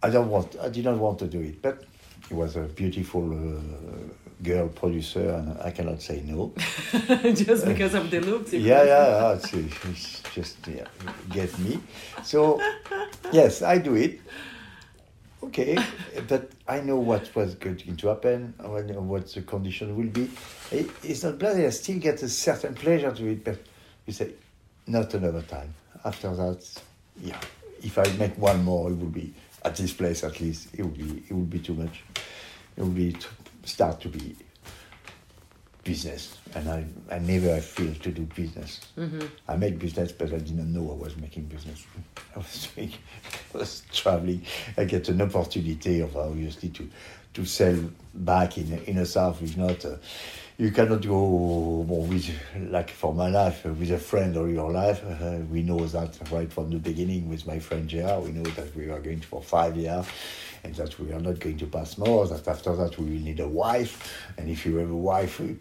[0.03, 1.85] I don't want, I did not want to do it, but
[2.31, 6.53] it was a beautiful uh, girl producer, and I cannot say no.
[7.35, 8.53] just because of the looks.
[8.53, 9.39] Yeah, yeah, yeah.
[9.91, 10.87] It's, just yeah,
[11.31, 11.81] get me.
[12.25, 12.61] So
[13.33, 14.21] yes, I do it.
[15.43, 15.79] Okay,
[16.29, 18.53] but I know what was going to happen.
[18.59, 20.31] What the condition will be.
[20.71, 21.57] It- It's not bad.
[21.57, 23.59] I still get a certain pleasure to it, but
[24.07, 24.33] you say
[24.87, 25.75] not another time.
[26.05, 26.67] After that,
[27.23, 27.41] yeah.
[27.83, 29.33] If I make one more, it will be
[29.65, 30.69] at this place at least.
[30.75, 32.03] It will be it will be too much.
[32.77, 33.27] It will be to
[33.65, 34.37] start to be
[35.85, 38.81] business, and I, I never feel to do business.
[39.49, 41.87] I make business, but I didn't know I was making business.
[42.35, 42.93] I was doing,
[43.55, 44.43] I was traveling.
[44.77, 46.89] I get an opportunity of obviously to
[47.35, 49.43] to sell back in in a south.
[49.43, 49.97] If not, uh,
[50.61, 52.31] you cannot go well, with
[52.69, 55.03] like for my life with a friend or your life.
[55.03, 58.25] Uh, we know that right from the beginning with my friend Gérard.
[58.25, 60.07] We know that we are going for five years
[60.63, 63.41] and that we are not going to pass more, that after that we will need
[63.41, 65.57] a wife, and if you have a wife, we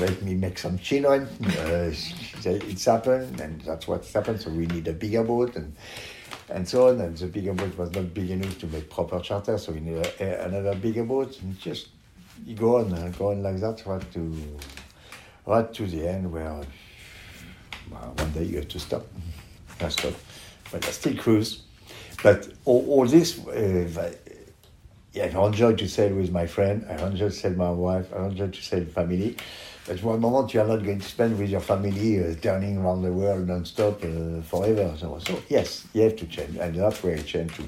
[0.00, 1.28] let me make some children.
[1.44, 1.92] Uh,
[2.44, 5.76] it's happened, and that's what's happened, so we need a bigger boat, and
[6.48, 9.58] and so on, and the bigger boat was not big enough to make proper charter,
[9.58, 11.88] so we need a, a, another bigger boat, and just
[12.54, 14.58] go on, uh, go on like that, right to,
[15.46, 16.60] right to the end where
[17.90, 19.06] well, one day you have to stop.
[19.80, 20.14] I stop,
[20.72, 21.62] but I still cruise.
[22.22, 24.12] But all, all this, uh,
[25.12, 26.86] yeah, I enjoy to sail with my friend.
[26.88, 28.12] I enjoy to sail my wife.
[28.14, 29.36] I enjoy to sail family.
[29.86, 33.02] But one moment you are not going to spend with your family uh, turning around
[33.02, 34.94] the world non-stop uh, forever.
[34.98, 37.62] So, so yes, you have to change, and that's where I change to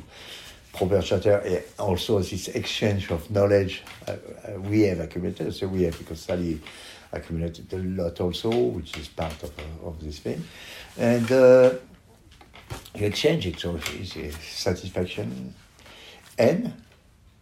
[0.73, 1.39] proper charter.
[1.39, 5.55] And also this exchange of knowledge uh, uh, we have accumulated.
[5.55, 6.61] So we have because Sally
[7.13, 10.45] accumulated a lot also, which is part of, uh, of this thing,
[10.97, 11.31] and.
[11.31, 11.71] Uh,
[12.95, 15.55] you exchange it, so it's a satisfaction.
[16.39, 16.73] And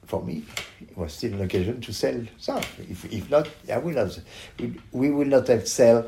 [0.05, 0.45] for me,
[0.81, 2.79] it was still an occasion to sell stuff.
[2.79, 4.17] If, if not, I will have,
[4.59, 6.07] we, we will not have sell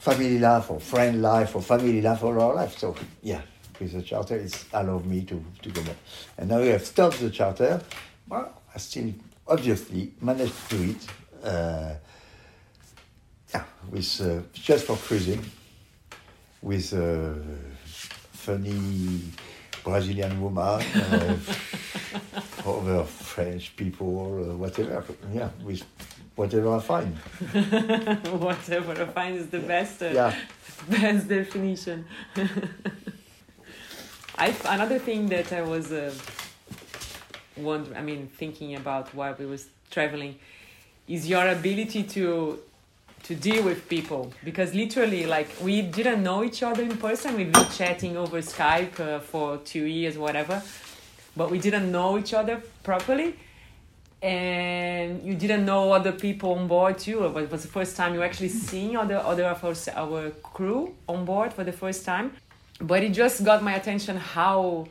[0.00, 2.78] family life or friend life or family life all our life.
[2.78, 3.42] So yeah,
[3.80, 5.94] with the charter, it's allowed me to, to go more.
[6.38, 7.80] And now we have stopped the charter.
[8.28, 9.12] Well, I still
[9.46, 11.06] obviously managed to do it.
[11.46, 11.94] Uh,
[13.54, 15.44] yeah, with uh, just for cruising
[16.62, 17.34] with a
[18.32, 19.20] funny
[19.84, 21.36] Brazilian woman, uh,
[22.66, 25.04] other French people, uh, whatever.
[25.32, 25.84] Yeah, with
[26.34, 27.16] whatever I find.
[28.40, 30.02] Whatever I find is the best.
[30.02, 30.34] Uh, Yeah.
[30.90, 32.04] best definition.
[34.38, 36.12] I another thing that I was uh,
[37.58, 40.36] I mean, thinking about while we was traveling,
[41.08, 42.58] is your ability to
[43.22, 44.32] to deal with people.
[44.44, 47.36] Because literally like we didn't know each other in person.
[47.36, 50.62] We've been chatting over skype uh, for two years whatever.
[51.36, 53.34] But we didn't know each other properly.
[54.22, 57.24] And you didn't know other people on board too.
[57.24, 61.24] It was the first time you actually seeing other other of our, our crew on
[61.24, 62.32] board for the first time
[62.80, 64.86] but it just got my attention how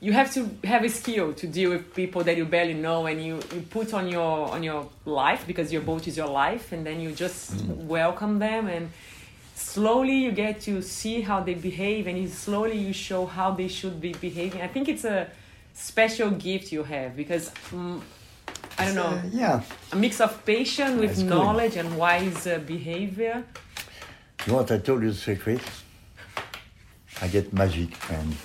[0.00, 3.24] you have to have a skill to deal with people that you barely know and
[3.24, 6.86] you, you put on your on your life because your boat is your life and
[6.86, 8.90] then you just welcome them and
[9.54, 13.68] slowly you get to see how they behave and you slowly you show how they
[13.68, 15.26] should be behaving i think it's a
[15.78, 17.14] special gift you have?
[17.14, 18.00] Because mm,
[18.78, 19.60] I don't know, Uh, yeah.
[19.92, 21.28] a mix of patience with That's good.
[21.28, 23.44] knowledge and wise uh, behavior.
[24.46, 25.60] You want I told you the secret?
[27.22, 28.36] I get magic and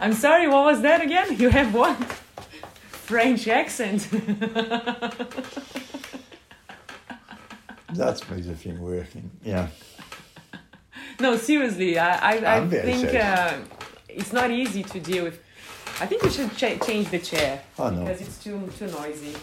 [0.00, 1.36] I'm sorry, what was that again?
[1.38, 1.96] You have what?
[2.90, 4.08] French accent.
[7.92, 9.30] that's makes the thing working.
[9.44, 9.68] Yeah.
[11.20, 13.58] no, seriously, I I, I think uh,
[14.08, 15.38] it's not easy to deal with.
[16.00, 18.00] I think we should ch- change the chair Oh no.
[18.04, 19.36] because it's too too noisy.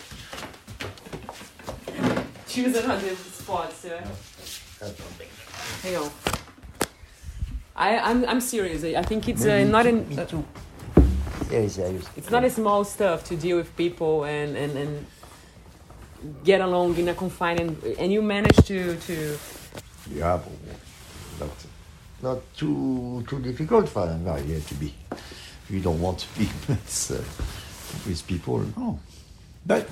[2.47, 4.03] Choose another spot, sir.
[5.83, 6.11] Hang on.
[7.81, 8.83] I, I'm, I'm serious.
[8.83, 10.45] I think it's uh, not an, uh, too.
[11.49, 12.07] Very serious.
[12.15, 15.05] it's not a small stuff to deal with people and, and, and
[16.43, 19.37] get along in a confined and, and you manage to, to
[20.13, 20.39] Yeah,
[21.39, 21.49] but not,
[22.21, 24.25] not too too difficult for them.
[24.25, 24.93] No, you to be.
[25.67, 27.23] You don't want to be it's, uh,
[28.05, 28.59] with people.
[28.77, 28.99] No,
[29.65, 29.89] but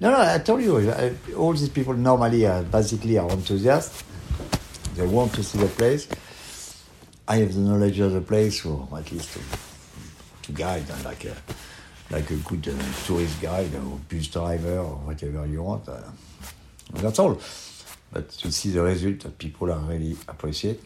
[0.00, 0.20] no, no.
[0.20, 4.02] I told you, uh, all these people normally are basically are enthusiasts.
[4.96, 6.08] They want to see the place.
[7.30, 9.40] I have the knowledge of the place, or at least to,
[10.44, 11.36] to guide like a
[12.10, 15.86] like a good uh, tourist guide or bus driver or whatever you want.
[15.86, 16.00] Uh,
[16.94, 17.38] that's all.
[18.10, 20.80] But to see the result that people are really appreciate,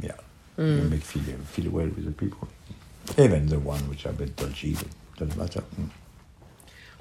[0.00, 0.12] yeah,
[0.56, 2.46] you make feel feel well with the people.
[3.18, 4.86] Even the one which are a bit touchy, but
[5.16, 5.64] doesn't matter.
[5.80, 5.88] Mm.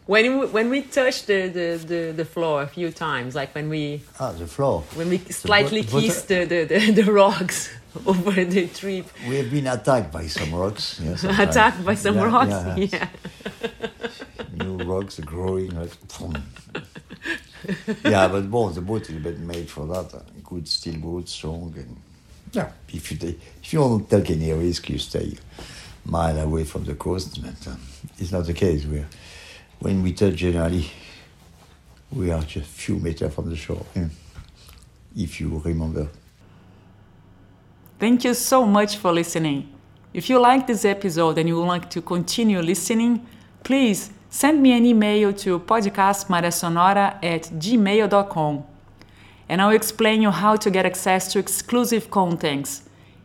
[0.06, 3.70] When we, when we touch the, the, the, the floor a few times, like when
[3.70, 4.82] we Ah, the floor.
[4.96, 7.70] when we slightly but- kiss the, the, the, the rocks
[8.06, 11.00] over the trip, We have been attacked by some rocks.
[11.04, 12.76] Yeah, attacked by some Yeah, rocks, yeah.
[12.92, 13.08] yeah.
[14.66, 15.70] New rocks are growing.
[15.72, 15.92] Like,
[18.04, 20.14] yeah, but bon, the boat is a bit made for that.
[20.14, 21.96] uh, Good steel boat, strong, and
[22.52, 22.72] yeah.
[22.90, 25.34] If you take, if you don't take any risk, you stay
[26.06, 27.42] mile away from the coast.
[27.42, 27.76] But uh,
[28.18, 28.86] it's not the case.
[28.86, 29.08] We're
[29.82, 30.86] when we touch generally,
[32.12, 33.86] we are just a few meters from the shore.
[35.18, 36.08] If you remember.
[38.00, 39.70] Thank you so much for listening.
[40.14, 43.26] If you like this episode and you would like to continue listening,
[43.64, 48.64] please send me an email to podcastmaresonora at gmail.com
[49.50, 52.84] and I'll explain you how to get access to exclusive contents.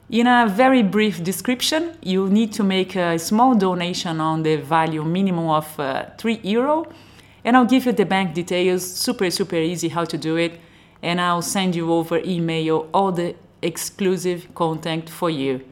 [0.08, 5.02] In a very brief description, you need to make a small donation on the value
[5.02, 6.86] minimum of uh, 3 euro
[7.44, 10.60] and I'll give you the bank details, super super easy how to do it
[11.02, 15.64] and I'll send you over email all the exclusive content for you.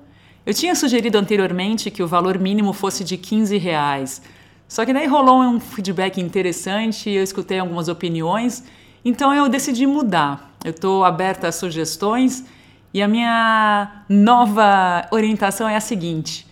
[0.45, 4.23] Eu tinha sugerido anteriormente que o valor mínimo fosse de 15 reais.
[4.67, 8.65] Só que daí rolou um feedback interessante, eu escutei algumas opiniões,
[9.05, 10.55] então eu decidi mudar.
[10.65, 12.45] Eu estou aberta a sugestões
[12.93, 16.47] e a minha nova orientação é a seguinte: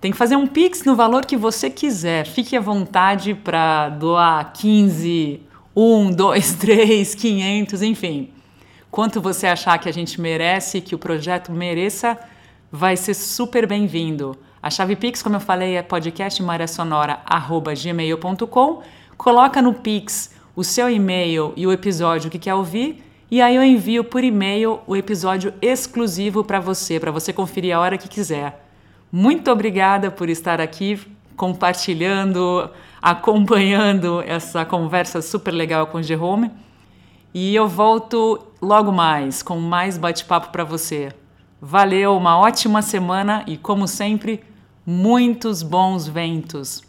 [0.00, 2.26] tem que fazer um Pix no valor que você quiser.
[2.26, 5.40] Fique à vontade para doar 15,
[5.74, 8.30] 1, 2, 3, 500, enfim.
[8.90, 12.18] Quanto você achar que a gente merece, que o projeto mereça,
[12.70, 14.36] vai ser super bem-vindo.
[14.62, 18.82] A chave Pix, como eu falei, é podcastmariasonora.gmail.com.
[19.16, 23.62] Coloca no Pix o seu e-mail e o episódio que quer ouvir, e aí eu
[23.62, 28.64] envio por e-mail o episódio exclusivo para você, para você conferir a hora que quiser.
[29.12, 30.98] Muito obrigada por estar aqui
[31.36, 32.70] compartilhando,
[33.02, 36.50] acompanhando essa conversa super legal com o Jerome.
[37.34, 41.12] E eu volto logo mais com mais bate-papo para você.
[41.60, 44.42] Valeu, uma ótima semana e, como sempre,
[44.86, 46.87] muitos bons ventos.